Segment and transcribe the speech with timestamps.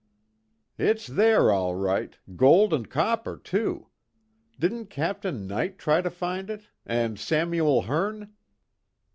[0.79, 3.89] "It's there, all right gold and copper, too.
[4.59, 6.69] Didn't Captain Knight try to find it?
[6.87, 8.33] And Samuel Hearne?"